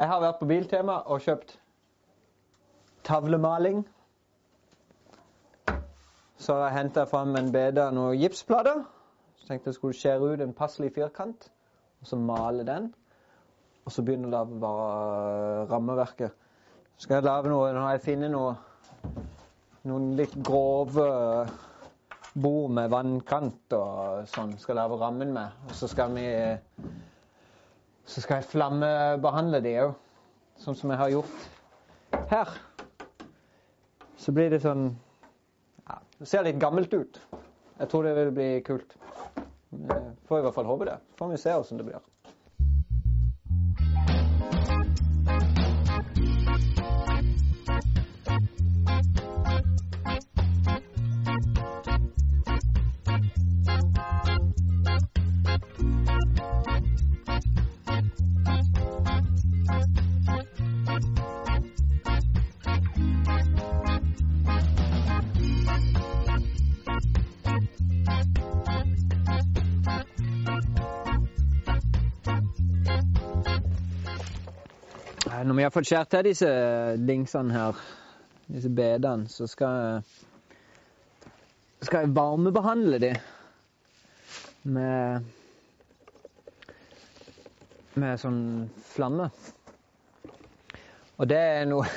Jeg 0.00 0.08
har 0.08 0.22
vært 0.22 0.38
på 0.40 0.46
Biltema 0.48 0.94
og 1.12 1.20
kjøpt 1.20 1.50
tavlemaling. 3.04 3.82
Så 6.40 6.54
har 6.54 6.62
jeg 6.62 6.76
henta 6.78 7.04
fram 7.04 7.36
en 7.36 7.50
bede 7.52 7.82
av 7.84 7.92
noen 7.92 8.16
gipsplater. 8.16 8.80
Så 9.36 9.50
tenkte 9.50 9.68
jeg 9.68 9.76
skulle 9.76 9.98
skjære 9.98 10.30
ut 10.30 10.44
en 10.46 10.56
passelig 10.56 10.94
firkant, 10.94 11.50
og 12.00 12.08
så 12.08 12.16
male 12.16 12.64
den. 12.64 12.88
Og 13.84 13.92
så 13.92 14.06
begynne 14.06 14.30
å 14.30 14.32
lage 14.38 14.62
bare 14.62 15.68
rammeverket. 15.74 16.48
Så 16.96 17.04
skal 17.04 17.18
jeg 17.18 17.28
lage 17.28 17.52
noe 17.52 17.68
Nå 17.76 17.84
har 17.84 17.98
jeg 17.98 18.04
funnet 18.08 18.32
noe, 18.32 18.56
noen 19.84 20.14
litt 20.16 20.40
grove 20.40 21.10
bord 22.40 22.72
med 22.72 22.88
vannkant 22.96 23.76
og 23.76 24.24
sånn. 24.32 24.56
Skal 24.64 24.80
lage 24.80 24.96
rammen 25.04 25.36
med. 25.36 25.60
Og 25.68 25.76
så 25.76 25.92
skal 25.92 26.16
vi 26.16 26.28
Så 28.10 28.24
skal 28.24 28.40
jeg 28.40 28.50
flammebehandle 28.50 29.60
de 29.62 29.76
òg. 29.84 29.92
Sånn 30.58 30.76
som 30.76 30.90
jeg 30.90 30.98
har 31.00 31.12
gjort 31.12 32.24
her. 32.32 32.50
Så 34.20 34.34
blir 34.36 34.50
det 34.52 34.58
sånn 34.64 34.90
ja, 35.86 36.00
Det 36.18 36.28
ser 36.28 36.44
litt 36.44 36.58
gammelt 36.60 36.92
ut. 36.92 37.20
Jeg 37.78 37.88
tror 37.92 38.04
det 38.04 38.16
vil 38.18 38.32
bli 38.34 38.48
kult. 38.66 38.96
Får 40.26 40.40
i 40.40 40.44
hvert 40.44 40.56
fall 40.56 40.68
håpe 40.68 40.90
det. 40.90 40.98
Får 41.20 41.30
vi 41.30 41.38
se 41.40 41.54
åssen 41.54 41.80
det 41.80 41.86
blir. 41.86 42.02
Når 75.40 75.56
vi 75.56 75.62
har 75.62 75.72
fått 75.72 75.88
skåret 75.88 76.10
til 76.12 76.26
disse 76.26 76.48
dingsene 77.08 77.54
her, 77.54 77.78
disse 78.52 78.68
bedene, 78.76 79.28
så 79.30 79.46
skal 79.48 79.76
jeg, 79.80 81.28
skal 81.86 82.04
jeg 82.04 82.16
varmebehandle 82.16 82.98
de 83.00 83.12
med 84.68 85.30
med 88.00 88.20
sånn 88.20 88.42
flamme. 88.92 89.30
Og 91.18 91.28
det 91.30 91.40
er 91.40 91.68
noe 91.70 91.88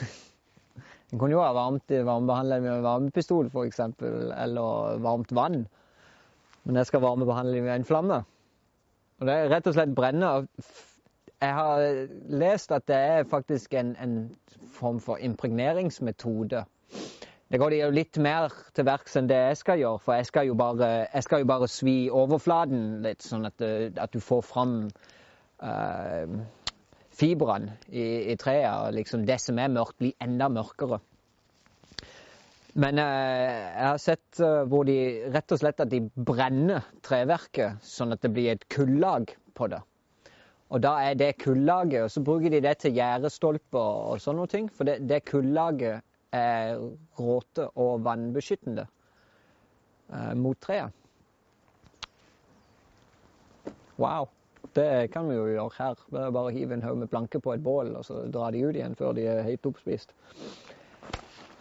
En 1.14 1.20
kunne 1.22 1.36
jo 1.36 1.44
ha 1.44 1.52
varmt, 1.54 1.92
varmebehandle 1.94 2.58
med 2.64 2.72
en 2.72 2.86
varmepistol 2.88 3.52
f.eks., 3.52 3.84
eller 4.02 4.96
varmt 5.04 5.30
vann. 5.38 5.60
Men 6.66 6.80
jeg 6.80 6.90
skal 6.90 7.04
varmebehandle 7.04 7.60
med 7.62 7.74
en 7.76 7.86
flamme. 7.86 8.18
Og 9.22 9.30
det 9.30 9.36
er 9.36 9.52
rett 9.52 9.70
og 9.70 9.76
slett 9.76 9.94
brenne. 9.94 10.32
Jeg 11.44 11.54
har 11.58 12.08
lest 12.32 12.72
at 12.72 12.88
det 12.88 12.96
er 12.96 13.26
faktisk 13.28 13.74
en, 13.76 13.96
en 14.00 14.16
form 14.72 15.00
for 15.04 15.20
impregneringsmetode. 15.20 16.64
Det 17.52 17.60
går 17.60 17.76
jo 17.78 17.90
litt 17.94 18.18
mer 18.24 18.54
til 18.74 18.88
verks 18.88 19.18
enn 19.20 19.28
det 19.30 19.38
jeg 19.38 19.60
skal 19.60 19.82
gjøre, 19.82 20.00
for 20.02 20.18
jeg 20.18 20.30
skal 20.30 20.48
jo 20.50 20.56
bare, 20.58 20.88
skal 21.22 21.44
jo 21.44 21.50
bare 21.52 21.70
svi 21.70 21.98
overflaten 22.10 23.04
litt, 23.04 23.22
sånn 23.22 23.46
at, 23.50 23.62
at 23.62 24.16
du 24.16 24.22
får 24.24 24.42
fram 24.48 24.78
uh, 25.62 26.38
fibrene 27.14 27.76
i, 27.92 28.34
i 28.34 28.38
treet. 28.42 28.72
Og 28.72 28.98
liksom 28.98 29.28
det 29.28 29.38
som 29.44 29.60
er 29.62 29.74
mørkt, 29.76 30.00
blir 30.00 30.16
enda 30.24 30.50
mørkere. 30.50 31.02
Men 32.74 32.98
uh, 32.98 33.06
jeg 33.06 33.88
har 33.92 34.02
sett 34.02 34.42
uh, 34.42 34.64
hvor 34.66 34.88
de 34.90 34.98
rett 35.36 35.54
og 35.54 35.62
slett 35.62 35.84
at 35.84 35.92
de 35.92 36.02
brenner 36.16 36.88
treverket, 37.06 37.84
sånn 37.86 38.16
at 38.16 38.24
det 38.24 38.34
blir 38.34 38.56
et 38.56 38.70
kullag 38.72 39.36
på 39.54 39.70
det. 39.70 39.84
Og 40.74 40.82
da 40.82 40.96
er 41.06 41.14
det 41.14 41.36
kullaget, 41.44 42.04
og 42.04 42.12
så 42.12 42.24
bruker 42.26 42.50
de 42.50 42.62
det 42.66 42.78
til 42.82 42.96
gjerdestolper 42.98 44.10
og 44.14 44.22
sånne 44.22 44.48
ting. 44.50 44.72
For 44.74 44.90
det, 44.90 45.04
det 45.10 45.22
kullaget 45.30 46.02
er 46.34 46.80
råte- 47.20 47.70
og 47.78 48.02
vannbeskyttende 48.06 48.88
eh, 50.10 50.34
mot 50.34 50.58
treet. 50.58 50.90
Wow. 54.02 54.32
Det 54.74 55.12
kan 55.14 55.30
vi 55.30 55.36
jo 55.38 55.46
gjøre 55.46 55.70
her. 55.78 56.00
Det 56.10 56.22
er 56.24 56.34
bare 56.34 56.50
å 56.50 56.56
hive 56.56 56.74
en 56.74 56.82
haug 56.82 56.98
med 56.98 57.12
planker 57.12 57.44
på 57.44 57.54
et 57.54 57.62
bål, 57.64 57.94
og 58.00 58.08
så 58.08 58.24
dra 58.34 58.50
de 58.50 58.64
ut 58.66 58.74
igjen 58.74 58.98
før 58.98 59.14
de 59.14 59.28
er 59.30 59.46
helt 59.46 59.70
oppspist. 59.70 60.16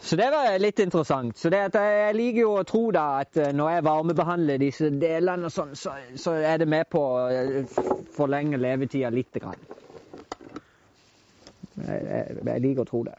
Så 0.03 0.17
det 0.17 0.31
var 0.33 0.57
litt 0.59 0.81
interessant. 0.81 1.37
Så 1.39 1.53
jeg 1.53 2.17
liker 2.17 2.41
jo 2.41 2.55
å 2.57 2.65
tro 2.67 2.87
da 2.95 3.05
at 3.21 3.37
når 3.55 3.77
jeg 3.77 3.85
varmebehandler 3.87 4.59
disse 4.59 4.89
delene, 4.97 5.47
og 5.47 5.53
sånn, 5.53 5.77
så, 5.79 5.93
så 6.17 6.39
er 6.41 6.65
det 6.65 6.71
med 6.73 6.89
på 6.91 7.05
å 7.05 8.01
forlenge 8.13 8.61
levetida 8.61 9.11
lite 9.11 9.43
grann. 9.43 9.61
Jeg, 11.77 12.01
jeg, 12.07 12.41
jeg 12.47 12.65
liker 12.67 12.85
å 12.85 12.89
tro 12.89 13.05
det. 13.09 13.15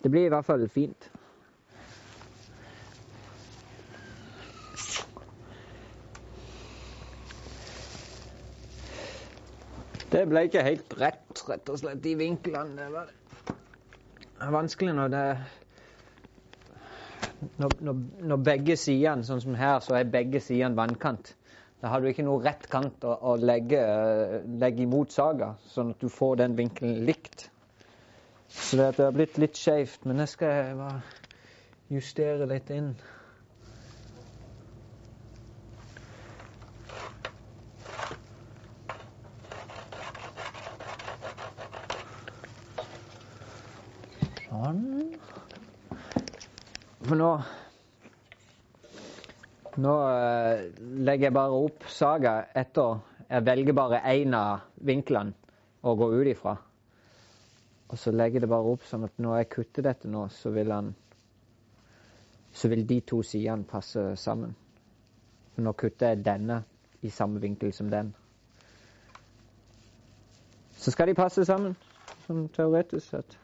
Det 0.00 0.10
blir 0.10 0.28
i 0.28 0.32
hvert 0.32 0.46
fall 0.46 0.68
fint. 0.72 1.10
Det 10.10 10.24
ble 10.26 10.42
ikke 10.48 10.62
helt 10.66 10.94
rett, 10.98 11.42
rett 11.46 11.68
og 11.70 11.78
slett, 11.78 12.00
de 12.02 12.16
vinklene. 12.18 12.74
Det 12.76 12.88
var 12.90 13.10
er 14.40 14.50
vanskelig 14.50 14.94
når 14.96 15.08
det 15.08 15.24
når, 17.58 17.74
når, 17.80 18.00
når 18.28 18.40
begge 18.44 18.76
sidene, 18.76 19.24
sånn 19.24 19.40
som 19.40 19.54
her, 19.56 19.78
så 19.84 19.96
er 19.96 20.08
begge 20.12 20.40
sidene 20.44 20.76
vannkant. 20.76 21.34
Da 21.80 21.88
har 21.88 22.02
du 22.02 22.10
ikke 22.10 22.24
noe 22.26 22.42
rett 22.44 22.66
kant 22.68 23.04
å, 23.08 23.14
å 23.30 23.36
legge, 23.40 23.80
legge, 24.60 24.84
imot 24.84 25.14
saga, 25.16 25.54
sånn 25.72 25.94
at 25.94 26.02
du 26.04 26.10
får 26.12 26.42
den 26.42 26.56
vinkelen 26.58 27.06
likt. 27.08 27.46
Så 28.52 28.76
det, 28.76 28.90
har 28.98 29.14
blitt 29.16 29.38
litt 29.40 29.56
skeivt, 29.56 30.04
men 30.04 30.20
det 30.20 30.26
skal 30.28 30.52
jeg 30.52 30.76
bare 30.76 31.00
justere 31.88 32.50
litt 32.50 32.68
inn. 32.74 32.92
Sånn. 44.50 44.84
For 47.08 47.16
nå 47.16 47.30
Nå 49.80 49.92
uh, 49.96 50.19
legger 51.00 51.30
jeg 51.30 51.34
bare 51.34 51.60
opp 51.64 51.86
saga 51.88 52.34
etter 52.56 53.00
Jeg 53.30 53.46
velger 53.46 53.76
bare 53.78 54.00
én 54.10 54.34
av 54.34 54.64
vinklene 54.82 55.32
å 55.86 55.94
gå 55.96 56.08
ut 56.16 56.26
ifra. 56.26 56.56
Og 57.90 57.98
så 57.98 58.10
legger 58.10 58.40
jeg 58.40 58.44
det 58.44 58.50
bare 58.50 58.72
opp 58.72 58.82
sånn 58.86 59.06
at 59.06 59.20
når 59.22 59.36
jeg 59.38 59.50
kutter 59.54 59.86
dette 59.86 60.10
nå, 60.10 60.26
så 60.28 60.50
vil 60.54 60.72
han 60.74 60.94
Så 62.52 62.68
vil 62.68 62.82
de 62.86 63.00
to 63.06 63.22
sidene 63.22 63.62
passe 63.64 64.16
sammen. 64.18 64.56
Nå 65.56 65.72
kutter 65.78 66.08
jeg 66.08 66.24
denne 66.26 66.64
i 67.06 67.10
samme 67.14 67.38
vinkel 67.40 67.72
som 67.72 67.90
den. 67.90 68.10
Så 70.74 70.90
skal 70.90 71.06
de 71.06 71.14
passe 71.14 71.44
sammen, 71.46 71.76
sånn 72.26 72.48
teoretisk 72.50 73.06
sett. 73.06 73.38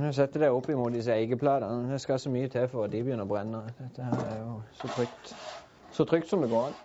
Jeg 0.00 0.14
setter 0.14 0.40
det 0.40 0.50
opp 0.50 0.68
imot 0.72 0.94
disse 0.94 1.12
eikeplatene. 1.12 1.92
Det 1.92 2.00
skal 2.00 2.18
så 2.18 2.30
mye 2.32 2.48
til 2.48 2.68
for 2.68 2.84
at 2.84 2.92
de 2.92 3.02
begynner 3.04 3.26
å 3.26 3.30
brenne. 3.30 3.60
Dette 3.78 4.06
her 4.06 4.24
er 4.30 4.38
jo 4.40 4.54
så 4.80 4.88
trygt, 4.94 5.36
så 5.92 6.04
trygt 6.08 6.28
som 6.30 6.40
det 6.40 6.50
går 6.50 6.70
an. 6.70 6.78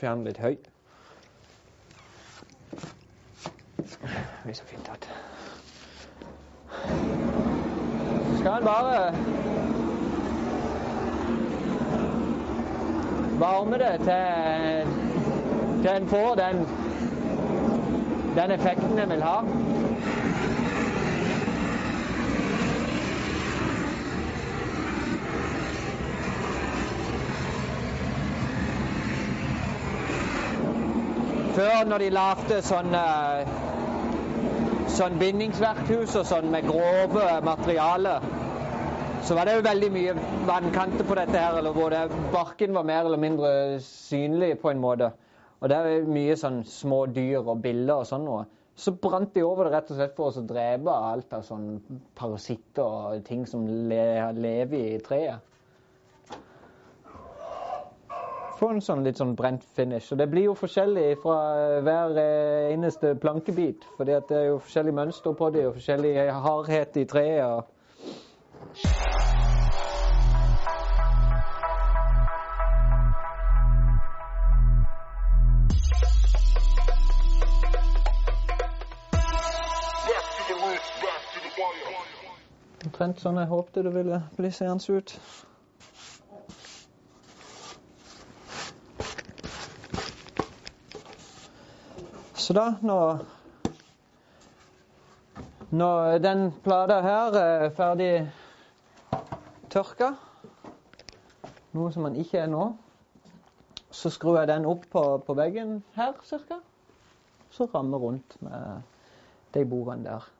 Fjerne 0.00 0.24
litt 0.24 0.40
høy. 0.40 0.56
Det 3.76 4.44
blir 4.44 4.54
så 4.56 4.64
fint 4.64 4.88
at 4.94 5.10
skal 8.46 8.58
en 8.58 8.64
bare 8.64 9.12
varme 13.38 13.78
det 13.78 14.00
til, 14.04 14.92
til 15.82 15.90
en 15.90 16.08
får 16.08 16.34
den, 16.34 16.56
den 18.36 18.50
effekten 18.50 18.98
en 18.98 19.10
vil 19.10 19.22
ha. 19.22 19.75
Når 31.84 31.98
de 32.04 32.08
lagde 32.14 32.62
sånne 32.64 33.02
sånn 34.96 35.18
bindingsverkhus 35.20 36.14
og 36.16 36.26
sånn 36.28 36.48
med 36.52 36.64
grove 36.68 37.26
materialer, 37.44 38.24
så 39.26 39.34
var 39.36 39.48
det 39.48 39.56
jo 39.56 39.64
veldig 39.66 39.88
mye 39.92 40.14
vannkanter 40.48 41.06
på 41.08 41.16
dette 41.18 41.40
her, 41.40 41.58
eller 41.58 41.74
hvor 41.76 41.90
det, 41.92 42.04
barken 42.32 42.76
var 42.76 42.86
mer 42.86 43.08
eller 43.08 43.20
mindre 43.20 43.50
synlig 43.84 44.54
på 44.62 44.70
en 44.70 44.80
måte. 44.80 45.10
Og 45.60 45.72
det 45.72 45.76
er 45.76 46.06
mye 46.08 46.36
sånn 46.38 46.60
små 46.68 47.06
dyr 47.10 47.40
og 47.42 47.60
biller 47.64 48.04
og 48.04 48.08
sånn 48.08 48.24
noe. 48.28 48.44
Så 48.76 48.92
brant 49.00 49.32
de 49.34 49.42
over 49.42 49.66
det 49.66 49.72
rett 49.72 49.90
og 49.90 49.98
slett 49.98 50.16
for 50.16 50.36
å 50.36 50.44
drepe 50.46 50.94
alt 51.10 51.32
av 51.32 51.44
sånn 51.48 51.78
parasitter 52.16 52.84
og 52.84 53.22
ting 53.26 53.46
som 53.48 53.64
le 53.66 54.04
lever 54.36 54.90
i 54.96 54.98
treet. 55.04 55.55
Få 58.56 58.70
en 58.72 58.78
sånn 58.80 59.02
litt 59.04 59.18
sånn 59.20 59.34
brent 59.36 59.64
finish. 59.76 60.06
Og 60.14 60.20
det 60.20 60.30
blir 60.32 60.46
jo 60.46 60.54
forskjellig 60.56 61.18
fra 61.20 61.36
hver 61.84 62.16
eneste 62.72 63.12
plankebit. 63.20 63.84
fordi 63.98 64.14
det 64.28 64.36
er 64.36 64.46
jo 64.46 64.58
forskjellig 64.64 64.94
mønster 64.96 65.34
på 65.36 65.50
dem 65.52 65.66
og 65.68 65.74
forskjellig 65.76 66.14
hardhet 66.46 66.96
i 66.96 67.04
treet. 67.04 67.72
Omtrent 82.86 83.20
sånn 83.20 83.36
jeg 83.36 83.52
håpte 83.52 83.84
det 83.84 83.92
ville 83.92 84.22
bli 84.38 84.50
seende 84.54 84.96
ut. 84.96 85.12
Så 92.46 92.54
da, 92.54 92.76
når, 92.78 93.24
når 95.74 96.18
den 96.22 96.52
plata 96.62 97.00
her 97.02 97.38
er 97.40 97.72
ferdig 97.74 98.10
tørka, 99.72 100.12
noe 101.74 101.90
som 101.90 102.06
den 102.06 102.20
ikke 102.22 102.44
er 102.44 102.52
nå, 102.52 102.68
så 103.90 104.12
skrur 104.14 104.38
jeg 104.38 104.52
den 104.52 104.68
opp 104.70 104.86
på, 104.92 105.02
på 105.26 105.34
veggen 105.34 105.80
her 105.96 106.14
cirka. 106.28 106.60
Så 107.50 107.66
rammer 107.74 107.98
rundt 107.98 108.38
med 108.46 108.86
de 109.56 109.64
bordene 109.66 110.06
der. 110.06 110.30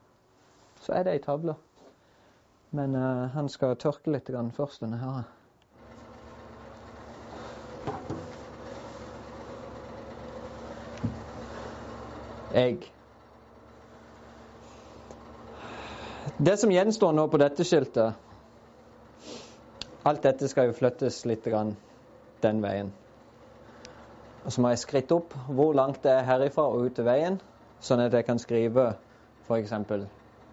Så 0.87 0.95
er 0.95 1.09
det 1.09 1.17
ei 1.17 1.25
tavle. 1.27 1.57
Men 2.71 2.95
uh, 2.95 3.27
han 3.35 3.51
skal 3.51 3.75
tørke 3.83 4.15
litt 4.15 4.31
først, 4.31 4.87
denne 4.87 5.03
her. 5.03 5.27
Egg. 12.57 12.87
Det 16.37 16.57
som 16.61 16.73
gjenstår 16.73 17.13
nå 17.17 17.27
på 17.33 17.41
dette 17.41 17.65
skiltet 17.65 18.23
Alt 20.07 20.23
dette 20.25 20.49
skal 20.49 20.71
jo 20.71 20.77
flyttes 20.77 21.25
litt 21.27 21.47
den 22.43 22.63
veien. 22.63 22.93
Og 24.47 24.55
så 24.55 24.63
må 24.63 24.71
jeg 24.71 24.83
skritte 24.85 25.17
opp 25.19 25.35
hvor 25.51 25.75
langt 25.75 26.05
det 26.05 26.13
er 26.13 26.27
herifra 26.29 26.69
og 26.71 26.87
ut 26.87 26.95
til 26.95 27.07
veien, 27.09 27.41
sånn 27.83 28.05
at 28.05 28.15
jeg 28.15 28.27
kan 28.29 28.39
skrive 28.39 28.93
f.eks. 29.49 29.73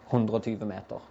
120 0.10 0.66
meter. 0.70 1.04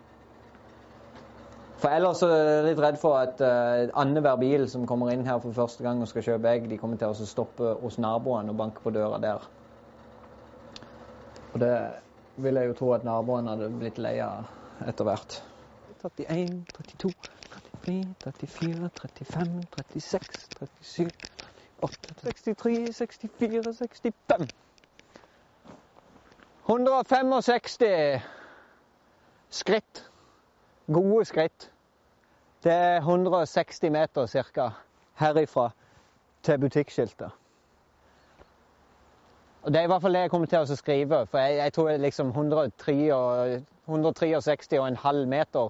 For 1.82 1.90
ellers 1.90 2.20
er 2.26 2.34
jeg 2.34 2.66
litt 2.66 2.82
redd 2.82 2.98
for 3.02 3.18
at 3.18 3.40
uh, 3.42 3.88
annenhver 3.98 4.36
bil 4.38 4.68
som 4.70 4.86
kommer 4.86 5.14
inn 5.14 5.24
her 5.26 5.40
for 5.42 5.54
første 5.54 5.82
gang 5.86 6.02
og 6.02 6.10
skal 6.10 6.26
kjøpe 6.26 6.50
egg, 6.50 6.68
de 6.70 6.78
kommer 6.78 6.98
til 6.98 7.10
å 7.10 7.26
stoppe 7.26 7.72
hos 7.80 7.98
naboen 8.02 8.50
og 8.52 8.58
banke 8.58 8.84
på 8.84 8.92
døra 8.94 9.18
der. 9.22 9.46
Og 11.52 11.60
det 11.60 11.74
vil 12.36 12.54
jeg 12.54 12.68
jo 12.68 12.74
tro 12.74 12.92
at 12.96 13.04
naboene 13.04 13.50
hadde 13.52 13.70
blitt 13.78 13.98
lei 14.00 14.16
av 14.24 14.48
etter 14.88 15.04
hvert. 15.08 15.38
31, 16.02 16.64
32, 16.74 17.12
33, 17.52 17.96
34, 18.24 18.90
35, 19.00 19.66
36, 19.76 20.46
37, 20.80 21.10
38, 21.82 22.14
63, 22.22 22.92
64, 22.92 23.74
65. 23.82 24.48
165 26.66 28.22
skritt. 29.52 30.10
Gode 30.86 31.24
skritt. 31.24 31.68
Det 32.64 32.72
er 32.72 32.96
160 32.96 33.90
meter 33.90 34.26
ca. 34.54 34.70
herifra 35.14 35.70
til 36.42 36.58
butikkskiltet. 36.58 37.30
Og 39.62 39.72
Det 39.72 39.80
er 39.80 39.82
i 39.82 39.86
hvert 39.86 40.02
fall 40.02 40.14
det 40.14 40.20
jeg 40.20 40.30
kommer 40.30 40.46
til 40.50 40.58
å 40.58 40.76
skrive, 40.76 41.26
for 41.30 41.38
jeg, 41.38 41.56
jeg 41.56 41.72
tror 41.72 41.96
liksom 42.02 42.32
163,5 42.34 45.26
meter 45.30 45.68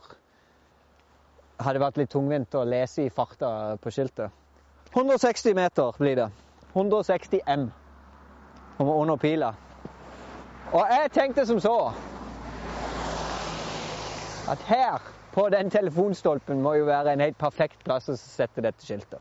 hadde 1.63 1.81
vært 1.83 1.99
litt 2.01 2.11
tungvint 2.11 2.55
å 2.57 2.65
lese 2.65 3.03
i 3.05 3.11
farta 3.13 3.77
på 3.83 3.91
skiltet. 3.93 4.31
160 4.95 5.55
meter 5.57 5.93
blir 5.99 6.17
det. 6.17 6.31
160 6.73 7.41
M 7.47 7.73
under 8.81 9.17
pila. 9.21 9.55
Og 10.73 10.87
jeg 10.89 11.11
tenkte 11.13 11.47
som 11.47 11.61
så 11.61 11.93
at 14.49 14.59
her 14.67 14.99
på 15.33 15.49
den 15.53 15.71
telefonstolpen 15.71 16.63
må 16.65 16.75
jo 16.81 16.85
være 16.89 17.13
en 17.13 17.21
helt 17.21 17.39
perfekt 17.39 17.85
plass 17.85 18.09
å 18.09 18.17
sette 18.17 18.63
dette 18.65 18.85
skiltet. 18.85 19.21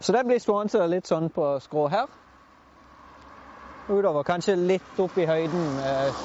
Så 0.00 0.12
det 0.12 0.26
blir 0.28 0.38
stående 0.42 0.86
litt 0.92 1.06
sånn 1.08 1.30
på 1.32 1.60
skrå 1.64 1.88
her. 1.88 2.06
Utover, 3.88 4.22
kanskje 4.22 4.54
litt 4.56 4.98
opp 5.02 5.16
i 5.18 5.26
høyden. 5.26 5.64
Eh, 5.82 6.20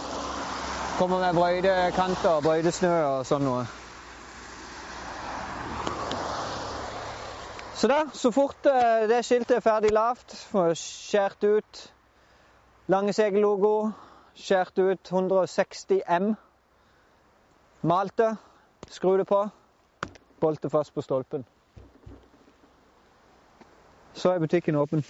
kommer 0.99 1.23
med 1.23 1.33
brøytekanter, 1.33 2.41
brøytesnø 2.45 2.91
og 3.01 3.25
sånn 3.25 3.45
noe. 3.47 3.63
Så 7.77 7.89
der, 7.89 8.11
så 8.13 8.31
fort 8.33 8.69
eh, 8.69 9.07
det 9.09 9.23
skiltet 9.25 9.57
er 9.57 9.65
ferdig 9.65 9.91
lavt, 9.93 10.37
skjært 10.77 11.49
ut 11.49 11.83
Langesegel-logo, 12.93 13.73
skjært 14.37 14.77
ut 14.77 15.11
160 15.11 16.05
M. 16.05 16.31
Malt 17.81 18.17
det, 18.21 18.31
skru 18.89 19.17
det 19.17 19.25
på, 19.29 19.43
bolte 20.41 20.69
fast 20.69 20.93
på 20.93 21.05
stolpen. 21.05 21.45
Så 24.13 24.33
er 24.33 24.45
butikken 24.45 24.77
åpen. 24.77 25.05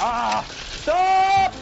Ah, 0.00 0.44
stopp! 0.82 1.54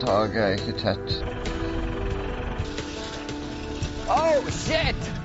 Taket 0.00 0.42
er 0.42 0.48
ikke 0.48 0.72
tett. 0.82 1.24
Oh, 4.08 4.50
shit! 4.50 5.15